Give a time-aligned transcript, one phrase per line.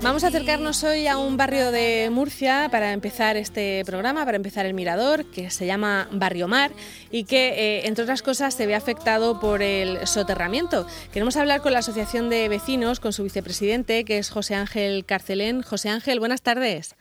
[0.00, 4.64] Vamos a acercarnos hoy a un barrio de Murcia para empezar este programa, para empezar
[4.64, 6.70] el Mirador, que se llama Barrio Mar
[7.10, 10.86] y que, eh, entre otras cosas, se ve afectado por el soterramiento.
[11.12, 15.62] Queremos hablar con la Asociación de Vecinos, con su vicepresidente, que es José Ángel Carcelén.
[15.62, 16.94] José Ángel, buenas tardes.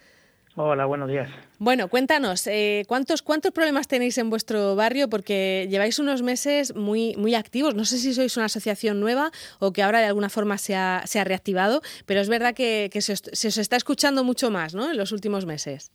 [0.55, 1.29] Hola, buenos días.
[1.59, 5.09] Bueno, cuéntanos, eh, ¿cuántos, ¿cuántos problemas tenéis en vuestro barrio?
[5.09, 7.73] Porque lleváis unos meses muy, muy activos.
[7.73, 11.01] No sé si sois una asociación nueva o que ahora de alguna forma se ha,
[11.05, 14.91] se ha reactivado, pero es verdad que, se, os, está escuchando mucho más ¿no?
[14.91, 15.91] en los últimos meses.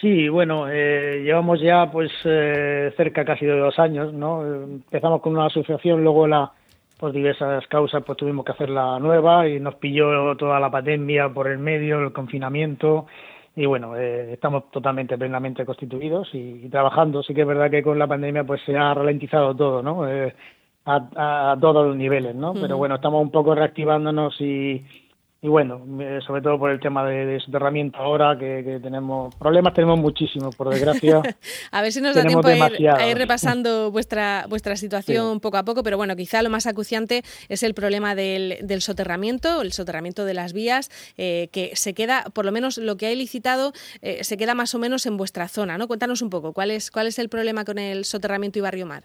[0.00, 4.42] Sí, bueno, eh, llevamos ya pues eh, cerca casi de dos años, ¿no?
[4.46, 6.52] Empezamos con una asociación, luego la
[6.98, 11.28] por diversas causas pues tuvimos que hacer la nueva y nos pilló toda la pandemia
[11.28, 13.06] por el medio, el confinamiento
[13.58, 17.24] y bueno, eh, estamos totalmente, plenamente constituidos y, trabajando.
[17.24, 20.08] Sí que es verdad que con la pandemia pues se ha ralentizado todo, ¿no?
[20.08, 20.32] Eh,
[20.84, 22.54] a, todos los niveles, ¿no?
[22.54, 24.86] Pero bueno, estamos un poco reactivándonos y,
[25.40, 25.86] y bueno,
[26.26, 30.68] sobre todo por el tema de, de soterramiento ahora, que, tenemos problemas, tenemos muchísimos, por
[30.68, 31.22] desgracia.
[31.70, 35.84] a ver si nos da tiempo a ir, repasando vuestra, vuestra situación poco a poco,
[35.84, 40.34] pero bueno, quizá lo más acuciante es el problema del, del soterramiento, el soterramiento de
[40.34, 44.36] las vías, eh, que se queda, por lo menos lo que hay licitado, eh, se
[44.36, 45.86] queda más o menos en vuestra zona, ¿no?
[45.86, 49.04] Cuéntanos un poco, ¿cuál es, cuál es el problema con el soterramiento y Barrio Mar?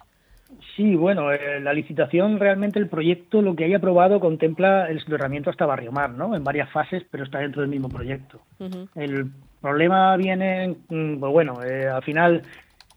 [0.75, 5.52] Sí, bueno, eh, la licitación realmente el proyecto lo que hay aprobado contempla el soterramiento
[5.52, 6.35] hasta Barrio Mar, ¿no?
[6.35, 8.41] En varias fases, pero está dentro del mismo proyecto.
[8.95, 9.29] El
[9.61, 12.41] problema viene, mm, pues bueno, eh, al final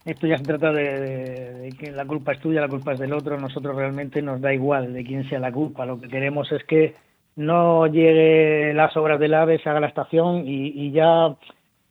[0.06, 3.38] esto ya se trata de, que la culpa es tuya, la culpa es del otro.
[3.38, 5.84] Nosotros realmente nos da igual de quién sea la culpa.
[5.84, 6.94] Lo que queremos es que
[7.34, 11.36] no llegue las obras del AVE, se haga la estación y ya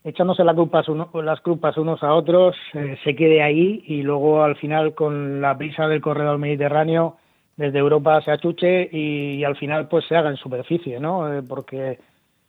[0.06, 0.56] echándose las
[1.42, 5.88] culpas, unos a otros, eh, se quede ahí y luego al final con la prisa
[5.88, 7.18] del corredor mediterráneo
[7.58, 11.34] desde Europa se achuche y, al final pues se haga en superficie, ¿no?
[11.34, 12.00] Eh, porque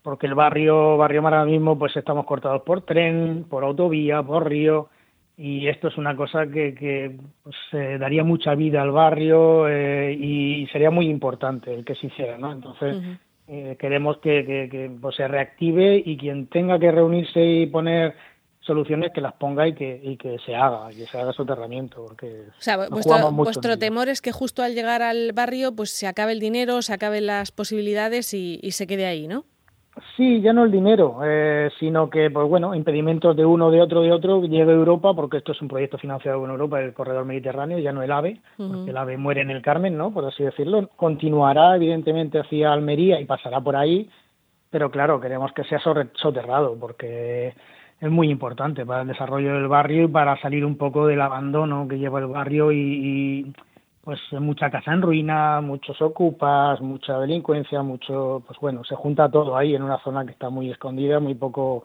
[0.02, 4.90] porque el barrio barrio Mar mismo pues estamos cortados por tren, por autovía, por río
[5.38, 7.56] y esto es una cosa que, que pues,
[7.98, 12.52] daría mucha vida al barrio eh, y sería muy importante el que se hiciera, ¿no?
[12.52, 12.96] Entonces
[13.48, 18.14] eh, queremos que, pues, se reactive y quien tenga que reunirse y poner
[18.60, 22.04] soluciones que las ponga y que, y que se haga, que se haga soterramiento.
[22.04, 26.08] Porque o sea, vuestro, vuestro temor es que justo al llegar al barrio pues se
[26.08, 29.44] acabe el dinero, se acaben las posibilidades y, y se quede ahí, ¿no?
[30.14, 34.02] Sí, ya no el dinero, eh, sino que, pues bueno, impedimentos de uno, de otro,
[34.02, 37.24] de otro, llegue a Europa, porque esto es un proyecto financiado en Europa, el corredor
[37.24, 40.12] mediterráneo, ya no el AVE, porque el AVE muere en el Carmen, ¿no?
[40.12, 40.90] Por así decirlo.
[40.96, 44.10] Continuará, evidentemente, hacia Almería y pasará por ahí,
[44.68, 47.54] pero claro, queremos que sea soterrado, porque
[47.98, 51.88] es muy importante para el desarrollo del barrio y para salir un poco del abandono
[51.88, 53.50] que lleva el barrio y
[54.06, 59.56] pues mucha casa en ruina, muchos ocupas, mucha delincuencia, mucho, pues bueno, se junta todo
[59.56, 61.82] ahí en una zona que está muy escondida, muy poco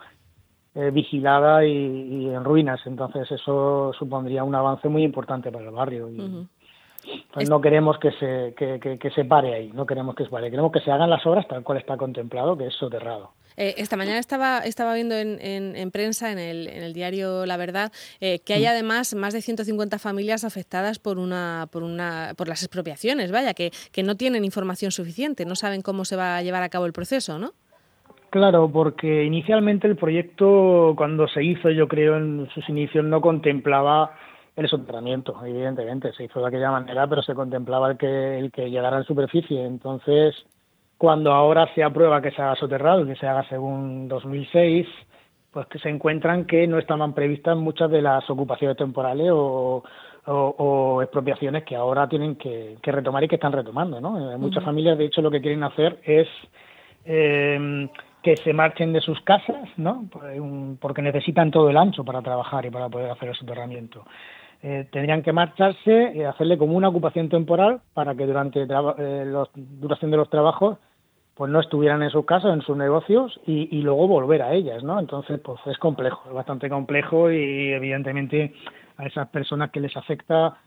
[0.75, 2.79] eh, vigilada y, en ruinas.
[2.85, 6.11] Entonces eso supondría un avance muy importante para el barrio.
[6.11, 6.47] Y,
[7.33, 10.49] pues no queremos que se, que, que, se pare ahí, no queremos que se pare,
[10.49, 13.31] queremos que se hagan las obras tal cual está contemplado, que es soterrado.
[13.57, 17.57] Eh, esta mañana estaba, estaba viendo en, en, prensa, en el, en el, diario La
[17.57, 18.67] Verdad, eh, que hay mm.
[18.67, 23.71] además más de 150 familias afectadas por, una, por, una, por las expropiaciones, vaya, que,
[23.91, 26.93] que no tienen información suficiente, no saben cómo se va a llevar a cabo el
[26.93, 27.51] proceso, ¿no?
[28.29, 34.15] Claro, porque inicialmente el proyecto, cuando se hizo, yo creo, en sus inicios, no contemplaba
[34.55, 38.69] el soterramiento, evidentemente, se hizo de aquella manera, pero se contemplaba el que, el que
[38.69, 39.65] llegara a superficie.
[39.65, 40.35] Entonces,
[40.97, 44.87] cuando ahora se aprueba que se haga soterrado, que se haga según 2006,
[45.51, 49.83] pues que se encuentran que no estaban previstas muchas de las ocupaciones temporales o,
[51.01, 53.99] expropiaciones que ahora tienen que, retomar y que están retomando.
[53.99, 54.11] ¿no?
[54.37, 56.27] Muchas familias, de hecho, lo que quieren hacer es
[57.05, 57.89] eh,
[58.21, 60.05] que se marchen de sus casas, ¿no?
[60.79, 64.05] porque necesitan todo el ancho para trabajar y para poder hacer el soterramiento.
[64.63, 69.33] Eh, tendrían que marcharse y hacerle como una ocupación temporal para que durante la eh,
[69.55, 70.77] duración de los trabajos
[71.33, 74.99] pues no estuvieran en sus casas, en sus negocios y, luego volver a ellas, ¿no?
[74.99, 78.53] Entonces, pues es complejo, es bastante complejo y evidentemente
[78.97, 80.57] a esas personas que les afecta,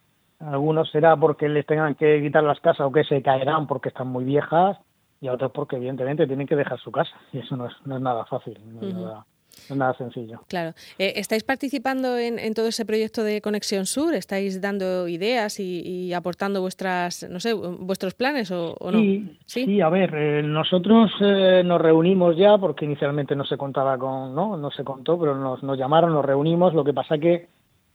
[0.41, 3.91] a algunos será porque les tengan que quitar las casas o que se caerán porque
[3.91, 4.79] están muy viejas
[5.21, 7.95] y a otros porque evidentemente tienen que dejar su casa y eso no es, no
[7.95, 9.27] es nada fácil, no es nada
[9.69, 10.41] es nada sencillo.
[10.49, 10.75] Claro.
[10.99, 14.15] Eh, ¿Estáis participando en, todo ese proyecto de Conexión Sur?
[14.15, 19.01] ¿Estáis dando ideas y, aportando vuestras, no sé, vuestros planes o, no?
[19.47, 24.35] Sí, a ver, eh, nosotros eh, nos reunimos ya porque inicialmente no se contaba con,
[24.35, 26.75] no, no se contó, pero nos, nos llamaron, nos reunimos.
[26.75, 27.49] Lo que pasa que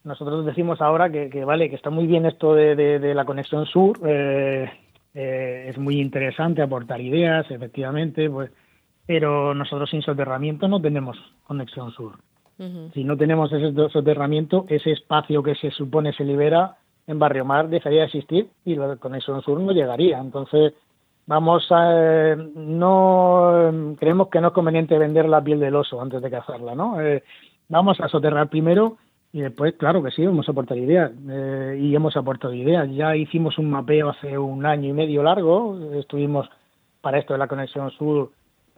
[0.03, 3.65] nosotros decimos ahora que, que vale, que está muy bien esto de, de, la Conexión
[3.65, 3.99] Sur.
[5.13, 8.51] es muy interesante aportar ideas, efectivamente, pues
[9.09, 11.17] pero nosotros sin soterramiento no tenemos
[11.47, 12.13] conexión sur.
[12.93, 16.75] Si no tenemos ese soterramiento, ese espacio que se supone se libera
[17.07, 20.19] en Barrio Mar dejaría de existir y la conexión sur no llegaría.
[20.19, 20.73] Entonces,
[21.25, 26.29] vamos a no creemos que no es conveniente vender la piel del oso antes de
[26.29, 27.01] cazarla, ¿no?
[27.01, 27.23] Eh,
[27.67, 28.97] vamos a soterrar primero
[29.33, 32.87] y después, claro que sí, vamos a aportar ideas eh, y hemos aportado ideas.
[32.91, 36.47] Ya hicimos un mapeo hace un año y medio largo, estuvimos
[37.01, 38.29] para esto de la conexión sur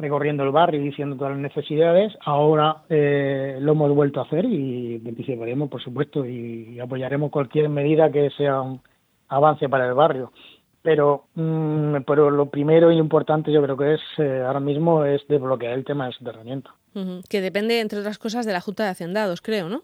[0.01, 2.13] recorriendo el barrio y diciendo todas las necesidades.
[2.25, 8.11] Ahora eh, lo hemos vuelto a hacer y participaremos, por supuesto, y, apoyaremos cualquier medida
[8.11, 8.81] que sea un
[9.29, 10.31] avance para el barrio.
[10.81, 15.21] Pero, mm, pero lo primero y importante yo creo que es eh, ahora mismo es
[15.27, 16.71] desbloquear el tema del soterramiento.
[17.29, 19.83] Que depende, entre otras cosas, de la Junta de Hacendados, creo, ¿no?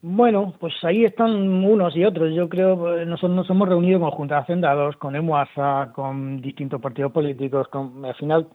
[0.00, 1.32] Bueno, pues ahí están
[1.64, 2.32] unos y otros.
[2.32, 6.80] Yo creo eh, nosotros nos hemos reunido con Junta de Hacendados, con EMUASA, con distintos
[6.80, 7.66] partidos políticos.
[7.68, 8.46] Con, al final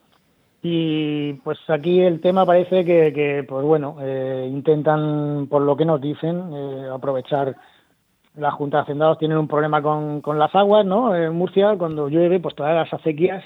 [0.65, 5.99] y pues aquí el tema parece que, pues bueno, eh, intentan, por lo que nos
[5.99, 7.53] dicen, eh, aprovechar
[8.35, 11.13] la Junta de Hacendados tienen un problema con, con las aguas, ¿no?
[11.13, 13.43] En Murcia, cuando llueve, pues todas las acequias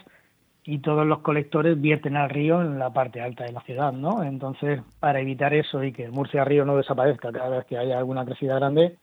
[0.64, 4.22] y todos los colectores vierten al río en la parte alta de la ciudad, ¿no?
[4.22, 8.26] Entonces, para evitar eso y que Murcia Río no desaparezca cada vez que haya alguna
[8.26, 8.96] crecida grande,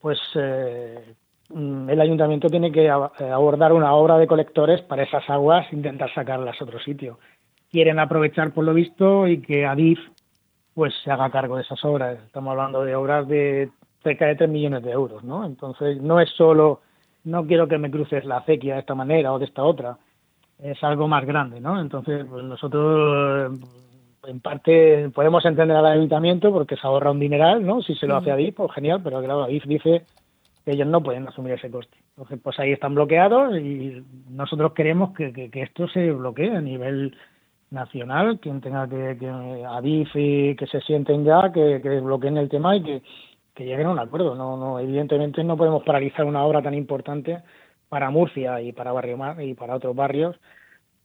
[0.00, 1.14] pues eh,
[1.50, 6.64] el ayuntamiento tiene que abordar una obra de colectores para esas aguas, intentar sacarlas a
[6.64, 7.18] otro sitio
[7.74, 9.98] quieren aprovechar por lo visto y que Adif
[10.74, 12.16] pues se haga cargo de esas obras.
[12.24, 13.68] Estamos hablando de obras de
[14.00, 15.44] cerca de 3 millones de euros, ¿no?
[15.44, 16.82] Entonces no es solo,
[17.24, 19.98] no quiero que me cruces la acequia de esta manera o de esta otra,
[20.62, 21.80] es algo más grande, ¿no?
[21.80, 23.58] Entonces pues nosotros
[24.24, 27.82] en parte podemos entender al ayuntamiento porque se ahorra un dineral, ¿no?
[27.82, 30.04] Si se lo hace Adif, pues genial, pero claro, Adif dice
[30.64, 31.96] que ellos no pueden asumir ese coste.
[32.10, 34.00] Entonces, pues ahí están bloqueados y
[34.30, 37.16] nosotros queremos que, que esto se bloquee a nivel
[37.74, 42.48] nacional, quien tenga que, que Adif y que se sienten ya, que, que desbloqueen el
[42.48, 43.02] tema y que,
[43.54, 44.34] que lleguen a un acuerdo.
[44.34, 47.42] No, no, evidentemente no podemos paralizar una obra tan importante
[47.88, 50.36] para Murcia y para Barrio Mar y para otros barrios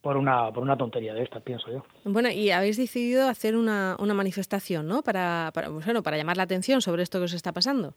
[0.01, 1.83] por una por una tontería de estas, pienso yo.
[2.05, 5.01] Bueno, y habéis decidido hacer una, una manifestación, ¿no?
[5.01, 7.95] Para, para, bueno, para llamar la atención sobre esto que os está pasando.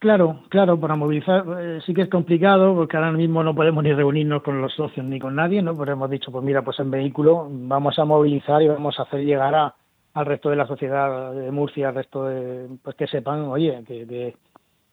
[0.00, 3.92] Claro, claro, para movilizar eh, sí que es complicado porque ahora mismo no podemos ni
[3.92, 5.76] reunirnos con los socios ni con nadie, ¿no?
[5.76, 9.20] Pero hemos dicho, pues mira, pues en vehículo vamos a movilizar y vamos a hacer
[9.26, 9.74] llegar a,
[10.14, 14.34] al resto de la sociedad de Murcia, al resto de, pues que sepan, oye, que,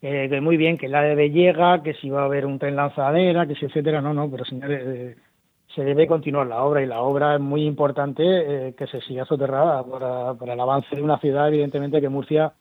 [0.02, 3.48] que, muy bien, que la debe llega, que si va a haber un tren lanzadera,
[3.48, 5.16] que si etcétera, no, no, pero señores, eh,
[5.74, 9.24] se debe continuar la obra y la obra es muy importante eh, que se siga
[9.24, 12.52] soterrada para, para el avance de una ciudad, evidentemente que Murcia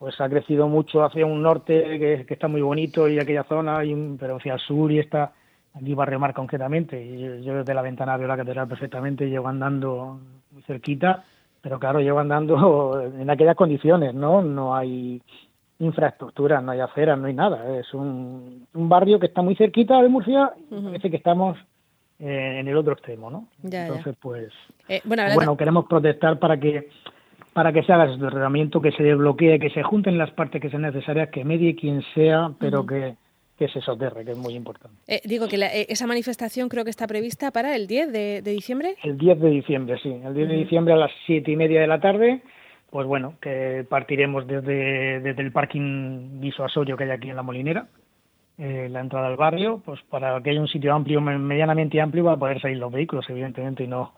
[0.00, 4.16] pues ha crecido mucho hacia un norte que, está muy bonito y aquella zona, y,
[4.18, 5.32] pero hacia el sur y está
[5.74, 7.04] aquí Barrio Mar concretamente.
[7.04, 10.18] Y yo, desde la ventana veo la catedral perfectamente, llego andando
[10.52, 11.22] muy cerquita,
[11.60, 14.40] pero claro, llego andando en aquellas condiciones, ¿no?
[14.40, 15.20] No hay
[15.80, 17.78] infraestructura, no hay aceras, no hay nada.
[17.78, 21.58] Es un, barrio que está muy cerquita de Murcia y parece que estamos
[22.18, 23.48] eh, en el otro extremo, ¿no?
[23.62, 24.50] Entonces, pues,
[24.88, 26.88] eh, bueno, queremos protestar para que
[27.52, 30.70] para que se haga ese tratamiento, que se desbloquee, que se junten las partes que
[30.70, 33.14] sean necesarias, que medie quien sea, pero que,
[33.58, 34.96] que se soterre, que es muy importante.
[35.06, 38.96] Eh, digo que eh, esa manifestación creo que está prevista para el 10 de, diciembre.
[39.02, 40.08] El 10 de diciembre, sí.
[40.24, 42.42] El 10 de diciembre a las 7 y media de la tarde,
[42.90, 47.88] pues bueno, que partiremos desde, desde el parking disuasorio que hay aquí en La Molinera,
[48.58, 52.36] eh, la entrada al barrio, pues para que haya un sitio amplio, medianamente amplio, para
[52.36, 54.12] poder salir los vehículos, evidentemente, y no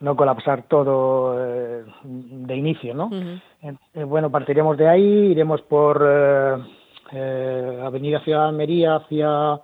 [0.00, 3.10] no colapsar todo eh, de inicio, ¿no?
[3.62, 6.04] Eh, bueno, partiremos de ahí, iremos por
[7.12, 9.60] eh, Avenida Ciudad Almería hacia,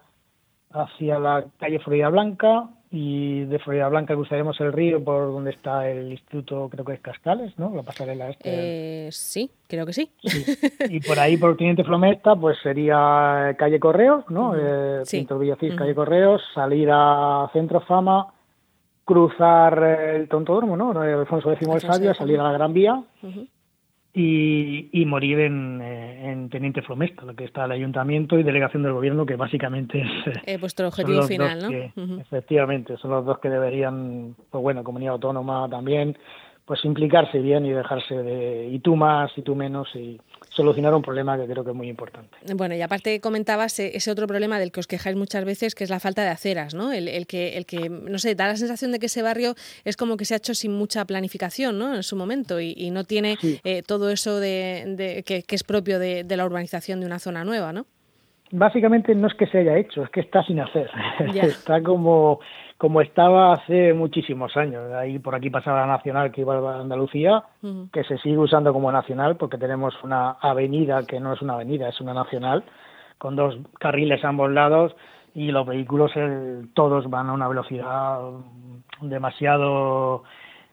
[0.73, 5.89] hacia la calle Florida Blanca y de Florida Blanca cruzaremos el río por donde está
[5.89, 7.73] el instituto, creo que es Cascales, ¿no?
[7.75, 9.13] La pasarela este.
[9.13, 10.11] sí, creo que sí.
[10.91, 14.55] Y por ahí, por Teniente Flomesta, pues sería calle Correos, ¿no?
[15.05, 18.35] Centro Villacís, calle Correos, salir a Centro Fama
[19.05, 20.91] cruzar el Tontodromo, ¿no?
[21.01, 23.03] Alfonso X el Sabio, salir a la Gran Vía
[24.13, 28.93] y, morir en, eh, en, Teniente Flomesta, lo que está el Ayuntamiento y Delegación del
[28.93, 32.21] Gobierno, que básicamente es eh, vuestro objetivo final, ¿no?
[32.21, 36.17] Efectivamente, son los dos que deberían, pues bueno, comunidad autónoma también,
[36.65, 41.03] pues implicarse bien y dejarse de y tú más y tú menos y solucionar un
[41.03, 42.37] problema que creo que es muy importante.
[42.55, 45.85] Bueno, y aparte comentabas e-, ese otro problema del que os quejáis muchas veces, que
[45.85, 46.93] es la falta de aceras, ¿no?
[46.93, 49.55] El, que, el que, no sé, da la sensación de que ese barrio
[49.85, 51.95] es como que se ha hecho sin mucha planificación, ¿no?
[51.95, 56.45] En su momento y, no tiene eh, todo eso de, que, es propio de, la
[56.45, 57.87] urbanización de una zona nueva, ¿no?
[58.51, 60.91] Básicamente no es que se haya hecho, es que está sin hacer.
[61.41, 62.41] está como
[62.81, 64.91] como estaba hace muchísimos años.
[64.95, 67.45] Ahí por aquí pasaba la Nacional que iba a Andalucía,
[67.93, 71.91] que se sigue usando como Nacional porque tenemos una avenida que no es una avenida,
[71.91, 72.65] es una Nacional,
[73.19, 74.97] con dos carriles a ambos lados
[75.35, 76.11] y los vehículos
[76.73, 78.19] todos van a una velocidad
[79.03, 80.23] demasiado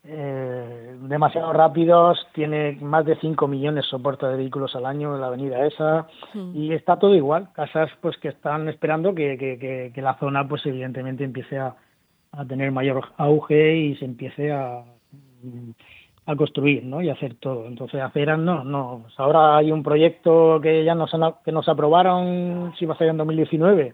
[0.06, 5.20] eh, demasiado rápidos, tiene más de 5 millones de soportes de vehículos al año en
[5.20, 6.08] la avenida esa
[6.54, 10.66] y está todo igual, casas pues que están esperando que, que, que, la zona pues
[10.66, 11.76] evidentemente empiece a,
[12.38, 14.84] a, tener mayor auge y se empiece a,
[16.28, 17.02] a construir ¿no?
[17.02, 17.68] y hacer todo.
[17.68, 19.06] Entonces aceras no, no.
[19.18, 21.12] Ahora hay un proyecto que ya nos,
[21.44, 23.94] que nos aprobaron, si va a ser en 2019,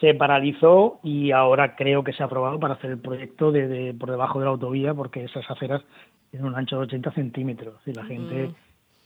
[0.00, 4.10] se paralizó y ahora creo que se ha aprobado para hacer el proyecto de, por
[4.10, 5.82] debajo de la autovía porque esas aceras
[6.30, 8.50] tienen un ancho de 80 centímetros y la gente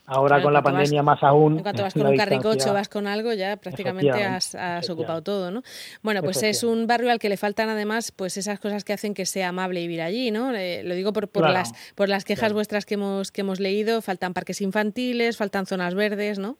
[0.05, 3.33] ahora con la pandemia más aún en cuanto vas con un carricocho vas con algo
[3.33, 5.61] ya prácticamente has, ocupado todo no
[6.03, 9.13] bueno pues es un barrio al que le faltan además pues esas cosas que hacen
[9.13, 12.53] que sea amable vivir allí no eh, lo digo por, por las por las quejas
[12.53, 16.57] vuestras que hemos que hemos leído faltan parques infantiles faltan zonas verdes no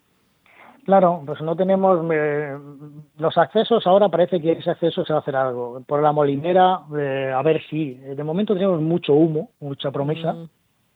[0.86, 2.56] Claro, pues no tenemos eh,
[3.18, 3.88] los accesos.
[3.88, 5.82] Ahora parece que ese acceso se va a hacer algo.
[5.82, 7.96] Por la molinera, eh, a ver si.
[7.96, 10.50] de momento tenemos mucho humo, mucha promesa, mm.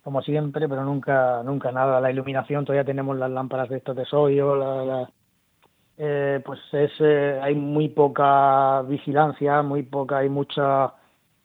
[0.03, 2.01] Como siempre, pero nunca, nunca nada.
[2.01, 4.55] La iluminación todavía tenemos las lámparas de estos de sodio.
[4.55, 5.09] La,
[5.97, 6.91] eh, pues es,
[7.41, 10.93] hay muy poca vigilancia, muy poca, hay mucha,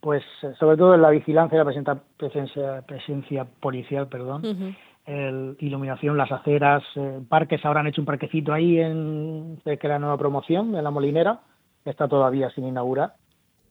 [0.01, 0.23] pues
[0.59, 6.83] sobre todo en la vigilancia, la presencia, presencia, presencia policial, perdón el, iluminación, las aceras,
[6.97, 10.91] eh, parques, ahora han hecho un parquecito ahí en que la nueva promoción, en la
[10.91, 11.41] Molinera,
[11.83, 13.15] que está todavía sin inaugurar.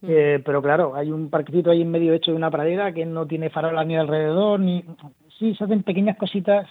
[0.06, 3.26] Eh, pero claro, hay un parquecito ahí en medio hecho de una pradera que no
[3.26, 4.84] tiene farolas ni alrededor, ni...
[5.40, 6.68] Sí, se hacen pequeñas cositas,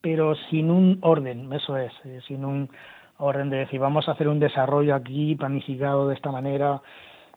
[0.00, 2.70] pero sin un orden, eso es, eh, sin un
[3.18, 6.80] orden de decir, vamos a hacer un desarrollo aquí planificado de esta manera,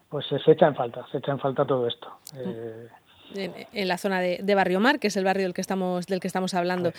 [0.07, 2.09] pues se echa en falta, se echa en falta todo esto.
[2.33, 6.19] Mm en, la zona de, Barrio Mar, que es el barrio del que estamos, del
[6.19, 6.91] que estamos hablando.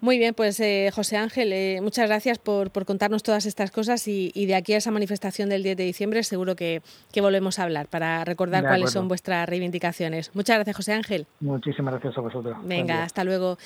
[0.00, 4.06] Muy bien, pues eh, José Ángel, eh, muchas gracias por, por, contarnos todas estas cosas
[4.08, 7.64] y, de aquí a esa manifestación del 10 de diciembre seguro que, que volvemos a
[7.64, 10.30] hablar para recordar cuáles son vuestras reivindicaciones.
[10.34, 11.26] Muchas gracias, José Ángel.
[11.40, 12.56] Muchísimas gracias a vosotros.
[12.64, 13.58] Venga, hasta luego.